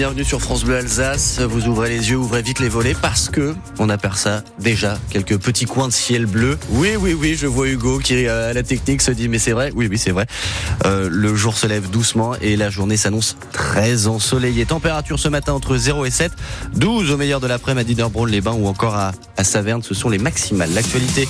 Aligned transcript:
Bienvenue 0.00 0.24
sur 0.24 0.40
France 0.40 0.64
Bleu 0.64 0.76
Alsace. 0.76 1.40
Vous 1.40 1.68
ouvrez 1.68 1.90
les 1.90 2.08
yeux, 2.08 2.16
ouvrez 2.16 2.40
vite 2.40 2.58
les 2.58 2.70
volets 2.70 2.94
parce 2.94 3.28
que 3.28 3.54
on 3.78 3.90
aperçoit 3.90 4.42
déjà 4.58 4.96
quelques 5.10 5.38
petits 5.38 5.66
coins 5.66 5.88
de 5.88 5.92
ciel 5.92 6.24
bleu. 6.24 6.56
Oui, 6.70 6.96
oui, 6.98 7.12
oui, 7.12 7.36
je 7.38 7.46
vois 7.46 7.68
Hugo 7.68 7.98
qui 7.98 8.26
à 8.26 8.54
la 8.54 8.62
technique 8.62 9.02
se 9.02 9.10
dit 9.10 9.28
mais 9.28 9.38
c'est 9.38 9.52
vrai. 9.52 9.72
Oui, 9.74 9.88
oui, 9.90 9.98
c'est 9.98 10.10
vrai. 10.10 10.24
Euh, 10.86 11.10
le 11.12 11.34
jour 11.34 11.54
se 11.54 11.66
lève 11.66 11.90
doucement 11.90 12.34
et 12.40 12.56
la 12.56 12.70
journée 12.70 12.96
s'annonce 12.96 13.36
très 13.52 14.06
ensoleillée. 14.06 14.64
Température 14.64 15.18
ce 15.18 15.28
matin 15.28 15.52
entre 15.52 15.76
0 15.76 16.06
et 16.06 16.10
7, 16.10 16.32
12 16.76 17.10
au 17.10 17.18
meilleur 17.18 17.40
de 17.40 17.46
l'après-midi 17.46 17.82
à 17.82 17.84
Diderbraun-les-Bains 17.84 18.54
ou 18.54 18.68
encore 18.68 18.94
à, 18.94 19.12
à 19.36 19.44
Saverne. 19.44 19.82
Ce 19.82 19.92
sont 19.92 20.08
les 20.08 20.16
maximales. 20.16 20.72
L'actualité 20.72 21.28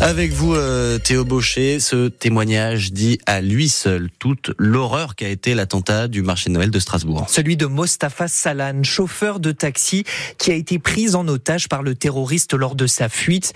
avec 0.00 0.32
vous, 0.32 0.54
euh, 0.54 0.98
Théo 0.98 1.24
Baucher, 1.24 1.80
ce 1.80 2.08
témoignage 2.08 2.92
dit 2.92 3.18
à 3.26 3.40
lui 3.40 3.68
seul 3.68 4.10
toute 4.18 4.52
l'horreur 4.58 5.16
qu'a 5.16 5.28
été 5.28 5.54
l'attentat 5.54 6.08
du 6.08 6.22
marché 6.22 6.50
de 6.50 6.54
Noël 6.54 6.70
de 6.70 6.78
Strasbourg. 6.78 7.26
Celui 7.28 7.56
de 7.56 7.66
Mostafa 7.66 8.28
Salan, 8.28 8.82
chauffeur 8.82 9.40
de 9.40 9.52
taxi, 9.52 10.04
qui 10.38 10.50
a 10.50 10.54
été 10.54 10.78
pris 10.78 11.14
en 11.14 11.26
otage 11.26 11.68
par 11.68 11.82
le 11.82 11.94
terroriste 11.94 12.54
lors 12.54 12.74
de 12.74 12.86
sa 12.86 13.08
fuite. 13.08 13.52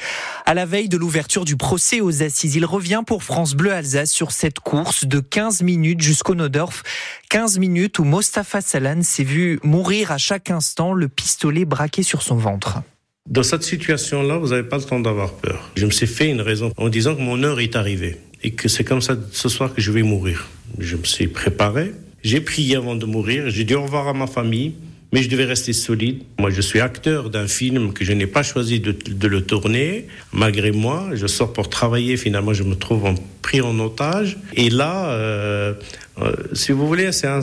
À 0.46 0.55
la 0.55 0.65
veille 0.65 0.88
de 0.88 0.96
l'ouverture 0.96 1.45
du 1.45 1.56
procès 1.56 2.01
aux 2.01 2.23
assises, 2.23 2.57
il 2.57 2.65
revient 2.65 3.02
pour 3.07 3.23
France 3.23 3.55
Bleu 3.55 3.73
Alsace 3.73 4.10
sur 4.10 4.32
cette 4.32 4.60
course 4.60 5.05
de 5.05 5.20
15 5.20 5.62
minutes 5.62 6.01
jusqu'au 6.01 6.34
Nodorf. 6.34 6.82
15 7.30 7.59
minutes 7.59 7.98
où 7.98 8.05
Mostafa 8.05 8.60
Salan 8.60 9.02
s'est 9.02 9.24
vu 9.24 9.60
mourir 9.62 10.12
à 10.12 10.18
chaque 10.18 10.51
instant, 10.51 10.93
le 10.93 11.09
pistolet 11.09 11.65
braqué 11.65 12.02
sur 12.02 12.23
son 12.23 12.37
ventre. 12.37 12.82
Dans 13.29 13.43
cette 13.43 13.62
situation-là, 13.62 14.38
vous 14.38 14.48
n'avez 14.48 14.62
pas 14.62 14.79
le 14.79 14.84
temps 14.84 15.01
d'avoir 15.01 15.34
peur. 15.34 15.71
Je 15.76 15.84
me 15.84 15.90
suis 15.90 16.07
fait 16.07 16.30
une 16.30 16.40
raison 16.40 16.73
en 16.79 16.88
disant 16.88 17.15
que 17.15 17.21
mon 17.21 17.43
heure 17.43 17.60
est 17.60 17.76
arrivée 17.76 18.16
et 18.43 18.52
que 18.52 18.68
c'est 18.68 18.84
comme 18.84 19.02
ça 19.02 19.16
ce 19.32 19.51
soir 19.51 19.74
que 19.74 19.82
je 19.82 19.93
vais 19.93 20.02
mourir. 20.02 20.48
Je 20.79 20.96
me 20.96 21.04
suis 21.04 21.29
préparé, 21.29 21.93
j'ai 22.23 22.40
prié 22.40 22.76
avant 22.76 22.96
de 22.96 23.04
mourir, 23.04 23.51
j'ai 23.51 23.65
dit 23.65 23.74
au 23.74 23.82
revoir 23.82 24.09
à 24.09 24.15
ma 24.15 24.26
famille, 24.26 24.73
mais 25.12 25.23
je 25.23 25.29
devais 25.29 25.45
rester 25.45 25.74
solide. 25.74 26.23
Moi, 26.38 26.49
je 26.51 26.62
suis 26.62 26.80
acteur 26.80 27.29
d'un 27.29 27.49
film 27.49 27.93
que 27.93 28.02
je 28.02 28.15
n'ai 28.15 28.26
pas 28.26 28.43
choisi 28.43 28.80
de, 28.80 29.26
le 29.26 29.43
tourner. 29.43 30.06
Malgré 30.32 30.71
moi, 30.71 31.10
je 31.15 31.26
sors 31.26 31.52
pour 31.52 31.68
travailler. 31.68 32.16
Finalement, 32.16 32.52
je 32.52 32.62
me 32.62 32.76
trouve 32.76 33.15
pris 33.40 33.60
en 33.60 33.79
otage. 33.79 34.38
Et 34.54 34.68
là, 34.68 35.10
euh, 35.10 35.74
euh, 36.21 36.32
si 36.52 36.73
vous 36.73 36.87
voulez, 36.87 37.12
c'est 37.12 37.26
un 37.26 37.40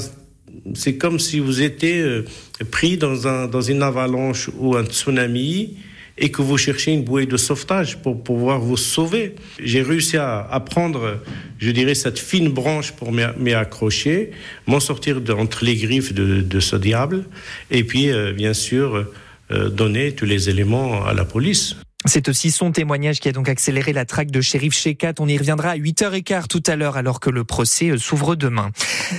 c'est 0.73 0.97
comme 0.97 1.19
si 1.19 1.39
vous 1.39 1.61
étiez 1.61 1.99
euh, 1.99 2.25
pris 2.71 2.97
dans, 2.97 3.27
un, 3.27 3.47
dans 3.47 3.61
une 3.61 3.83
avalanche 3.83 4.49
ou 4.57 4.75
un 4.75 4.85
tsunami 4.85 5.77
et 6.17 6.29
que 6.31 6.41
vous 6.41 6.57
cherchez 6.57 6.93
une 6.93 7.03
bouée 7.03 7.25
de 7.25 7.37
sauvetage 7.37 7.97
pour 7.97 8.23
pouvoir 8.23 8.59
vous 8.59 8.77
sauver. 8.77 9.35
J'ai 9.61 9.81
réussi 9.81 10.17
à, 10.17 10.39
à, 10.39 10.59
prendre, 10.61 11.19
je 11.59 11.71
dirais, 11.71 11.95
cette 11.95 12.19
fine 12.19 12.49
branche 12.49 12.93
pour 12.93 13.11
m'y 13.11 13.53
accrocher, 13.53 14.31
m'en 14.65 14.79
sortir 14.79 15.21
entre 15.37 15.65
les 15.65 15.75
griffes 15.75 16.13
de, 16.13 16.41
de, 16.41 16.59
ce 16.59 16.77
diable, 16.77 17.25
et 17.69 17.83
puis, 17.83 18.09
euh, 18.09 18.31
bien 18.31 18.53
sûr, 18.53 19.05
euh, 19.51 19.69
donner 19.69 20.13
tous 20.13 20.25
les 20.25 20.49
éléments 20.49 21.05
à 21.05 21.13
la 21.13 21.25
police. 21.25 21.75
C'est 22.07 22.29
aussi 22.29 22.51
son 22.51 22.71
témoignage 22.71 23.19
qui 23.19 23.27
a 23.29 23.31
donc 23.31 23.49
accéléré 23.49 23.91
la 23.91 24.05
traque 24.05 24.29
de 24.29 24.39
shérif 24.39 24.73
Shekat. 24.73 25.13
On 25.19 25.27
y 25.27 25.37
reviendra 25.37 25.69
à 25.69 25.77
8h15 25.77 26.47
tout 26.47 26.61
à 26.67 26.75
l'heure 26.75 26.97
alors 26.97 27.19
que 27.19 27.31
le 27.31 27.43
procès 27.43 27.89
euh, 27.89 27.97
s'ouvre 27.97 28.35
demain. 28.35 28.69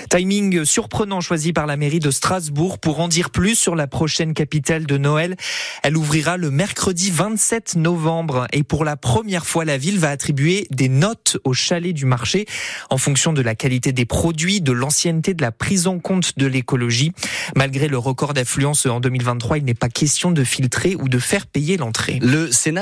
Timing 0.09 0.65
surprenant 0.65 1.21
choisi 1.21 1.53
par 1.53 1.67
la 1.67 1.77
mairie 1.77 1.99
de 1.99 2.13
Strasbourg 2.13 2.79
pour 2.79 3.01
en 3.01 3.09
dire 3.09 3.31
plus 3.31 3.57
sur 3.57 3.75
la 3.75 3.89
prochaine 3.89 4.35
capitale 4.35 4.87
de 4.87 4.99
Noël. 4.99 5.37
Elle 5.83 5.97
ouvrira 5.97 6.37
le 6.37 6.51
mercredi 6.53 7.11
27 7.11 7.75
novembre 7.77 8.47
et 8.53 8.63
pour 8.63 8.85
la 8.85 8.97
première 8.97 9.47
fois 9.47 9.65
la 9.65 9.79
ville 9.79 9.99
va 9.99 10.11
attribuer 10.11 10.69
des 10.71 10.89
notes 10.89 11.39
au 11.43 11.55
chalet 11.55 11.93
du 11.93 12.07
marché 12.07 12.47
en 12.91 12.99
fonction 12.99 13.33
de 13.33 13.43
la 13.43 13.57
qualité 13.57 13.91
des 13.93 14.07
produits, 14.07 14.61
de 14.61 14.73
l'ancienneté, 14.73 15.35
de 15.35 15.43
la 15.43 15.53
prise 15.53 15.89
en 15.89 15.99
compte 15.99 16.39
de 16.39 16.47
l'écologie. 16.47 17.13
Malgré 17.57 17.89
le 17.89 17.99
record 17.99 18.33
d'affluence 18.33 18.87
en 18.87 19.01
2023, 19.01 19.59
il 19.59 19.65
n'est 19.65 19.75
pas 19.75 19.89
question 19.89 20.31
de 20.31 20.45
filtrer 20.45 20.95
ou 20.95 21.09
de 21.09 21.19
faire 21.19 21.47
payer 21.47 21.77
l'entrée. 21.77 22.21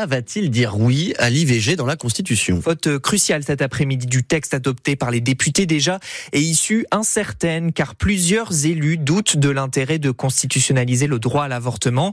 Va-t-il 0.07 0.51
dire 0.51 0.79
oui 0.79 1.15
à 1.19 1.31
l'IVG 1.31 1.77
dans 1.77 1.87
la 1.87 1.97
Constitution? 1.97 2.59
Vote 2.59 2.99
crucial 2.99 3.45
cet 3.45 3.63
après-midi 3.63 4.07
du 4.07 4.25
texte 4.25 4.53
adopté 4.53 4.97
par 4.97 5.11
les 5.11 5.21
députés 5.21 5.67
déjà 5.67 6.01
et 6.33 6.41
issue 6.41 6.85
incertaine 6.91 7.73
car 7.73 7.95
plusieurs 7.95 8.67
élus 8.67 8.99
doutent 8.99 9.37
de 9.37 9.49
l'intérêt 9.51 9.99
de 9.99 10.11
constitutionnaliser 10.11 11.07
le 11.07 11.19
droit 11.19 11.45
à 11.45 11.49
l'avortement. 11.49 12.13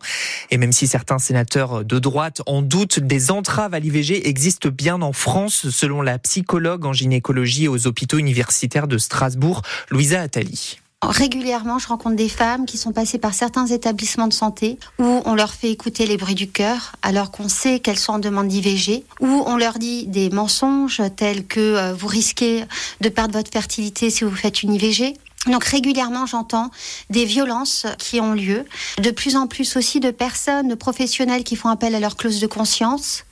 Et 0.52 0.58
même 0.58 0.72
si 0.72 0.88
certains 0.88 1.20
sénateurs 1.20 1.84
de 1.84 2.00
droite 2.00 2.42
en 2.46 2.62
doutent, 2.62 3.00
des 3.00 3.32
entraves 3.32 3.74
à 3.74 3.80
l'IVG 3.80 4.28
existent 4.28 4.70
bien 4.70 5.02
en 5.02 5.14
France 5.14 5.70
selon 5.70 6.02
la 6.02 6.20
psychologue 6.20 6.86
en 6.86 6.94
gynécologie 6.94 7.68
aux 7.68 7.88
hôpitaux 7.88 8.18
universitaires 8.18 8.88
de 8.88 8.98
Strasbourg, 8.98 9.62
Louisa 9.90 10.22
Attali. 10.22 10.81
Régulièrement, 11.04 11.80
je 11.80 11.88
rencontre 11.88 12.16
des 12.16 12.30
femmes 12.30 12.66
qui 12.66 12.78
sont 12.78 12.92
passées 12.92 13.18
par 13.18 13.34
certains 13.34 13.66
établissements 13.66 14.28
de 14.28 14.34
santé 14.34 14.78
où 15.00 15.22
on 15.26 15.34
leur 15.34 15.52
fait 15.52 15.72
écouter 15.72 16.06
les 16.06 16.16
bruits 16.16 16.36
du 16.36 16.50
cœur 16.50 16.94
alors 17.02 17.32
qu'on 17.32 17.50
sait 17.50 17.80
qu'elles 17.80 17.98
sont 17.98 18.14
en 18.14 18.20
demande 18.20 18.48
d'IVG, 18.48 19.04
où 19.20 19.44
on 19.48 19.58
leur 19.58 19.80
dit 19.80 20.06
des 20.06 20.30
mensonges 20.30 21.02
tels 21.16 21.48
que 21.48 21.92
vous 21.94 22.08
risquez 22.08 22.66
de 23.02 23.10
perdre 23.10 23.34
votre 23.34 23.52
fertilité 23.52 24.12
si 24.12 24.24
vous 24.24 24.36
faites 24.36 24.62
une 24.62 24.76
IVG. 24.76 25.16
Donc 25.48 25.64
régulièrement, 25.64 26.28
j'entends 26.28 26.70
des 27.10 27.26
violences 27.26 27.88
qui 27.98 28.22
ont 28.22 28.34
lieu, 28.34 28.66
de 29.00 29.10
plus 29.10 29.36
en 29.36 29.48
plus 29.48 29.76
aussi 29.76 30.00
de 30.00 30.12
personnes, 30.12 30.68
de 30.68 30.76
professionnels 30.76 31.44
qui 31.44 31.56
font 31.56 31.70
appel 31.70 31.96
à 31.96 32.00
leur 32.00 32.16
clause 32.16 32.40
de 32.40 32.46
conscience, 32.46 33.26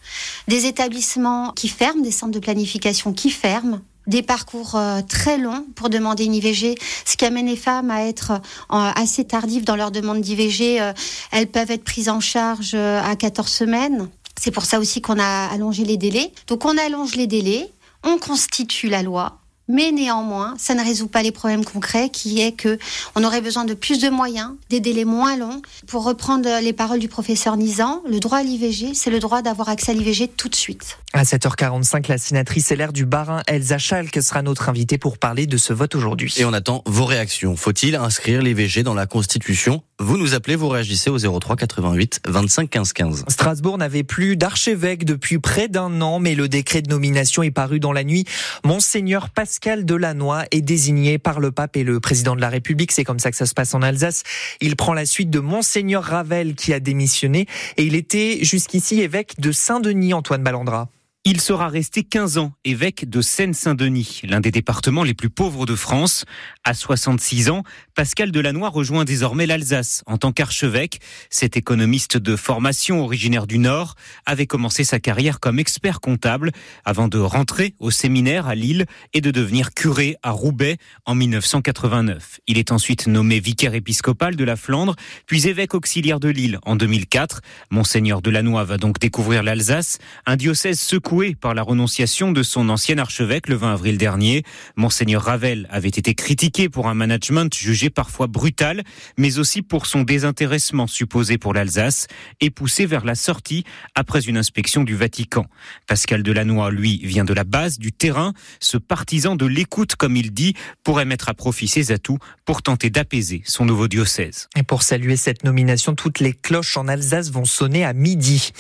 des 0.48 0.66
établissements 0.66 1.52
qui 1.52 1.68
ferment, 1.68 2.02
des 2.02 2.12
centres 2.12 2.32
de 2.32 2.40
planification 2.40 3.14
qui 3.14 3.30
ferment, 3.30 3.80
des 4.10 4.24
parcours 4.24 4.76
euh, 4.76 5.02
très 5.08 5.38
longs 5.38 5.66
pour 5.76 5.90
demander 5.90 6.26
une 6.26 6.34
IVG, 6.34 6.76
ce 7.06 7.16
qui 7.16 7.26
amène 7.26 7.46
les 7.46 7.56
femmes 7.56 7.92
à 7.92 8.04
être 8.04 8.32
euh, 8.32 8.38
assez 8.70 9.24
tardives 9.24 9.64
dans 9.64 9.76
leur 9.76 9.92
demande 9.92 10.20
d'IVG. 10.20 10.82
Euh, 10.82 10.94
elles 11.32 11.48
peuvent 11.48 11.72
être 11.72 11.84
prises 11.84 12.10
en 12.10 12.20
charge 12.20 12.74
à 12.74 13.16
14 13.16 13.48
semaines. 13.48 14.10
C'est 14.40 14.52
pour 14.52 14.66
ça 14.66 14.80
aussi 14.80 15.02
qu'on 15.02 15.20
a 15.20 15.48
allongé 15.48 15.86
les 15.86 15.98
délais. 15.98 16.32
Donc 16.48 16.66
on 16.66 16.78
allonge 16.78 17.16
les 17.16 17.28
délais, 17.28 17.72
on 18.04 18.18
constitue 18.18 18.88
la 18.88 19.04
loi, 19.04 19.39
mais 19.70 19.92
néanmoins, 19.92 20.56
ça 20.58 20.74
ne 20.74 20.84
résout 20.84 21.08
pas 21.08 21.22
les 21.22 21.32
problèmes 21.32 21.64
concrets 21.64 22.10
qui 22.10 22.42
est 22.42 22.52
que 22.52 22.78
on 23.16 23.24
aurait 23.24 23.40
besoin 23.40 23.64
de 23.64 23.74
plus 23.74 24.02
de 24.02 24.10
moyens, 24.10 24.52
des 24.70 24.80
délais 24.80 25.06
moins 25.06 25.38
longs. 25.38 25.62
Pour 25.88 26.04
reprendre 26.04 26.50
les 26.62 26.74
paroles 26.74 27.00
du 27.00 27.08
professeur 27.08 27.56
Nizan, 27.56 28.02
le 28.10 28.20
droit 28.20 28.40
à 28.40 28.44
l'IVG, 28.44 28.94
c'est 28.96 29.12
le 29.12 29.20
droit 29.20 29.42
d'avoir 29.42 29.70
accès 29.70 29.92
à 29.92 29.94
l'IVG 29.94 30.28
tout 30.28 30.50
de 30.50 30.56
suite. 30.56 30.98
À 31.14 31.24
7h45, 31.24 32.10
la 32.10 32.18
sénatrice 32.18 32.72
LR 32.72 32.92
du 32.92 33.06
Barin, 33.06 33.44
Elsa 33.48 33.78
Schalk, 33.78 34.22
sera 34.22 34.42
notre 34.42 34.70
invitée 34.70 34.98
pour 34.98 35.18
parler 35.18 35.46
de 35.46 35.58
ce 35.58 35.72
vote 35.72 35.96
aujourd'hui. 35.96 36.34
Et 36.38 36.46
on 36.46 36.54
attend 36.54 36.82
vos 36.86 37.06
réactions. 37.06 37.56
Faut-il 37.56 37.96
inscrire 37.96 38.42
l'IVG 38.42 38.84
dans 38.84 38.96
la 38.96 39.06
Constitution? 39.06 39.84
Vous 40.02 40.18
nous 40.18 40.34
appelez, 40.34 40.56
vous 40.56 40.70
réagissez 40.70 41.10
au 41.10 41.18
03 41.18 41.58
88 41.58 42.22
25 42.26 42.70
15 42.70 42.94
15. 42.94 43.26
Strasbourg 43.28 43.78
n'avait 43.78 44.04
plus 44.04 44.38
d'archevêque 44.38 45.04
depuis 45.04 45.40
près 45.40 45.68
d'un 45.68 46.00
an, 46.00 46.20
mais 46.20 46.36
le 46.36 46.48
décret 46.48 46.82
de 46.82 46.90
nomination 46.90 47.44
est 47.44 47.52
paru 47.52 47.82
dans 47.82 47.92
la 47.92 48.06
nuit. 48.06 48.24
Monseigneur 48.64 49.30
Pascal 49.30 49.84
Delannoy 49.84 50.46
est 50.52 50.62
désigné 50.62 51.18
par 51.18 51.42
le 51.42 51.52
pape 51.52 51.76
et 51.76 51.84
le 51.84 52.00
président 52.00 52.34
de 52.38 52.42
la 52.42 52.48
République. 52.48 52.94
C'est 52.94 53.04
comme 53.04 53.20
ça 53.20 53.30
que 53.30 53.36
ça 53.36 53.46
se 53.46 53.54
passe 53.54 53.74
en 53.74 53.82
Alsace. 53.82 54.24
Il 54.62 54.78
prend 54.78 54.94
la 54.94 55.06
suite 55.06 55.30
de 55.30 55.40
Monseigneur 55.40 56.02
Ravel 56.02 56.56
qui 56.56 56.74
a 56.74 56.80
démissionné 56.80 57.46
et 57.76 57.84
il 57.84 57.94
était 57.94 58.40
jusqu'ici 58.42 59.02
évêque 59.02 59.38
de 59.42 59.52
Saint-Denis, 59.52 60.14
Antoine 60.14 60.44
Ballandra. 60.44 60.88
Il 61.32 61.42
sera 61.42 61.68
resté 61.68 62.02
15 62.02 62.40
ans 62.40 62.54
évêque 62.66 63.08
de 63.08 63.22
Seine-Saint-Denis, 63.22 64.22
l'un 64.24 64.40
des 64.40 64.50
départements 64.50 65.04
les 65.04 65.14
plus 65.14 65.30
pauvres 65.30 65.68
de 65.68 65.76
France. 65.76 66.26
À 66.64 66.74
66 66.74 67.52
ans, 67.52 67.62
Pascal 67.94 68.32
Delannoy 68.32 68.68
rejoint 68.68 69.06
désormais 69.06 69.46
l'Alsace 69.46 70.02
en 70.08 70.18
tant 70.18 70.32
qu'archevêque. 70.32 71.02
Cet 71.30 71.56
économiste 71.56 72.18
de 72.18 72.36
formation 72.36 73.04
originaire 73.04 73.46
du 73.46 73.60
Nord 73.60 73.94
avait 74.26 74.48
commencé 74.48 74.84
sa 74.84 75.00
carrière 75.00 75.40
comme 75.40 75.60
expert 75.60 76.00
comptable 76.00 76.50
avant 76.84 77.08
de 77.08 77.20
rentrer 77.20 77.76
au 77.78 77.92
séminaire 77.92 78.48
à 78.48 78.56
Lille 78.56 78.88
et 79.14 79.22
de 79.22 79.30
devenir 79.30 79.76
curé 79.76 80.16
à 80.24 80.32
Roubaix 80.32 80.78
en 81.06 81.14
1989. 81.14 82.40
Il 82.48 82.58
est 82.58 82.72
ensuite 82.72 83.06
nommé 83.06 83.40
vicaire 83.40 83.76
épiscopal 83.76 84.36
de 84.36 84.44
la 84.44 84.56
Flandre, 84.56 84.96
puis 85.28 85.48
évêque 85.48 85.76
auxiliaire 85.76 86.20
de 86.20 86.30
Lille 86.30 86.58
en 86.66 86.76
2004. 86.76 87.42
Monseigneur 87.70 88.24
Delannoy 88.24 88.66
va 88.66 88.78
donc 88.78 88.98
découvrir 88.98 89.44
l'Alsace, 89.44 90.00
un 90.26 90.36
diocèse 90.36 90.80
secoué 90.80 91.19
par 91.40 91.54
la 91.54 91.64
renonciation 91.64 92.32
de 92.32 92.44
son 92.44 92.70
ancien 92.70 92.98
archevêque 92.98 93.50
le 93.50 93.56
20 93.56 93.74
avril 93.74 93.98
dernier. 93.98 94.44
Monseigneur 94.78 95.24
Ravel 95.24 95.68
avait 95.70 95.90
été 95.90 96.14
critiqué 96.14 96.70
pour 96.70 96.88
un 96.88 96.94
management 96.94 97.54
jugé 97.54 97.90
parfois 97.90 98.28
brutal, 98.28 98.84
mais 99.18 99.38
aussi 99.38 99.62
pour 99.62 99.86
son 99.86 100.04
désintéressement 100.04 100.88
supposé 100.88 101.38
pour 101.38 101.54
l'Alsace 101.54 102.08
et 102.40 102.50
poussé 102.50 102.86
vers 102.86 103.04
la 103.04 103.16
sortie 103.16 103.66
après 103.96 104.22
une 104.22 104.38
inspection 104.38 104.84
du 104.84 104.96
Vatican. 104.96 105.46
Pascal 105.88 106.24
Delannoy, 106.24 106.72
lui, 106.72 107.02
vient 107.04 107.26
de 107.26 107.34
la 107.34 107.44
base, 107.44 107.80
du 107.80 107.92
terrain. 107.92 108.34
Ce 108.62 108.78
partisan 108.78 109.36
de 109.36 109.46
l'écoute, 109.46 109.96
comme 109.96 110.16
il 110.16 110.32
dit, 110.32 110.54
pourrait 110.86 111.06
mettre 111.06 111.28
à 111.28 111.34
profit 111.34 111.68
ses 111.68 111.92
atouts 111.92 112.20
pour 112.46 112.62
tenter 112.62 112.90
d'apaiser 112.90 113.42
son 113.46 113.66
nouveau 113.66 113.90
diocèse. 113.90 114.48
Et 114.58 114.64
pour 114.64 114.84
saluer 114.84 115.18
cette 115.18 115.44
nomination, 115.44 115.96
toutes 115.96 116.22
les 116.22 116.34
cloches 116.34 116.78
en 116.78 116.88
Alsace 116.88 117.30
vont 117.30 117.46
sonner 117.46 117.84
à 117.84 117.92
midi. 117.92 118.52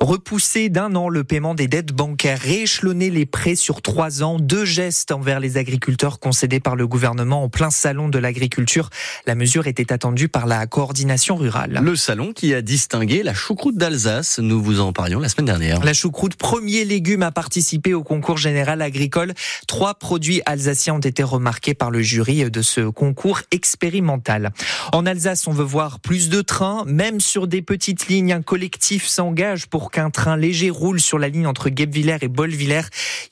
Repousser 0.00 0.70
d'un 0.70 0.94
an 0.94 1.10
le 1.10 1.22
paiement 1.22 1.54
des 1.54 1.68
dettes 1.68 1.92
bancaires, 1.96 2.38
rééchelonner 2.38 3.10
les 3.10 3.24
prêts 3.26 3.54
sur 3.54 3.80
trois 3.80 4.22
ans, 4.22 4.38
deux 4.38 4.66
gestes 4.66 5.10
envers 5.12 5.40
les 5.40 5.56
agriculteurs 5.56 6.20
concédés 6.20 6.60
par 6.60 6.76
le 6.76 6.86
gouvernement 6.86 7.42
en 7.42 7.48
plein 7.48 7.70
salon 7.70 8.08
de 8.08 8.18
l'agriculture. 8.18 8.90
La 9.26 9.34
mesure 9.34 9.66
était 9.66 9.92
attendue 9.92 10.28
par 10.28 10.46
la 10.46 10.66
coordination 10.66 11.36
rurale. 11.36 11.80
Le 11.82 11.96
salon 11.96 12.32
qui 12.34 12.52
a 12.52 12.60
distingué 12.60 13.22
la 13.22 13.32
choucroute 13.32 13.76
d'Alsace, 13.76 14.38
nous 14.38 14.62
vous 14.62 14.80
en 14.80 14.92
parlions 14.92 15.20
la 15.20 15.30
semaine 15.30 15.46
dernière. 15.46 15.82
La 15.82 15.94
choucroute, 15.94 16.36
premier 16.36 16.84
légume 16.84 17.22
à 17.22 17.32
participer 17.32 17.94
au 17.94 18.04
concours 18.04 18.36
général 18.36 18.82
agricole. 18.82 19.32
Trois 19.66 19.94
produits 19.94 20.42
alsaciens 20.44 20.94
ont 20.94 21.00
été 21.00 21.22
remarqués 21.22 21.74
par 21.74 21.90
le 21.90 22.02
jury 22.02 22.50
de 22.50 22.62
ce 22.62 22.82
concours 22.82 23.40
expérimental. 23.50 24.52
En 24.92 25.06
Alsace, 25.06 25.46
on 25.46 25.52
veut 25.52 25.64
voir 25.64 26.00
plus 26.00 26.28
de 26.28 26.42
trains, 26.42 26.84
même 26.86 27.20
sur 27.20 27.46
des 27.46 27.62
petites 27.62 28.08
lignes. 28.08 28.34
Un 28.34 28.42
collectif 28.42 29.06
s'engage 29.06 29.66
pour 29.66 29.90
qu'un 29.90 30.10
train 30.10 30.36
léger 30.36 30.68
roule 30.68 31.00
sur 31.00 31.18
la 31.18 31.28
ligne 31.28 31.46
entre 31.46 31.70
Guebwiller 31.86 32.18
et 32.22 32.28
Bolviller. 32.28 32.82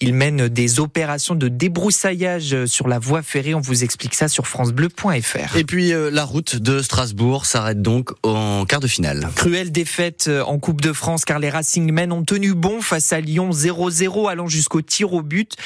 Il 0.01 0.15
mène 0.15 0.49
des 0.49 0.81
opérations 0.81 1.35
de 1.35 1.49
débroussaillage 1.49 2.67
sur 2.67 2.89
la 2.89 2.99
voie 2.99 3.23
ferrée. 3.23 3.55
On 3.55 3.61
vous 3.61 3.85
explique 3.85 4.15
ça 4.15 4.29
sur 4.29 4.47
francebleu.fr. 4.47 5.57
Et 5.57 5.65
puis 5.65 5.93
euh, 5.93 6.11
la 6.11 6.25
route 6.25 6.57
de 6.57 6.81
Strasbourg 6.81 7.47
s'arrête 7.47 7.83
donc 7.83 8.11
en 8.23 8.65
quart 8.65 8.81
de 8.81 8.87
finale. 8.87 9.29
Cruelle 9.35 9.73
défaite 9.73 10.27
euh, 10.29 10.43
en 10.45 10.59
Coupe 10.59 10.81
de 10.81 10.93
France 10.93 11.25
car 11.25 11.39
les 11.39 11.51
Racing 11.51 11.91
Men 11.93 12.13
ont 12.13 12.25
tenu 12.25 12.55
bon 12.55 12.81
face 12.81 13.13
à 13.13 13.21
Lyon 13.21 13.51
0-0 13.51 14.31
allant 14.31 14.47
jusqu'au 14.47 14.83
tir 14.83 15.13
au 15.13 15.23
but. 15.23 15.57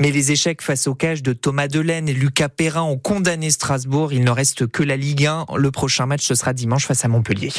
Mais 0.00 0.10
les 0.10 0.32
échecs 0.32 0.62
face 0.62 0.86
au 0.86 0.94
cage 0.94 1.22
de 1.22 1.32
Thomas 1.32 1.68
Delaine 1.68 2.08
et 2.08 2.14
Lucas 2.14 2.48
Perrin 2.48 2.82
ont 2.82 2.98
condamné 2.98 3.50
Strasbourg. 3.50 4.12
Il 4.12 4.24
ne 4.24 4.30
reste 4.30 4.66
que 4.66 4.82
la 4.82 4.96
Ligue 4.96 5.26
1. 5.26 5.46
Le 5.56 5.70
prochain 5.70 6.06
match 6.06 6.24
ce 6.24 6.34
sera 6.34 6.52
dimanche 6.52 6.86
face 6.86 7.04
à 7.04 7.08
Montpellier. 7.08 7.50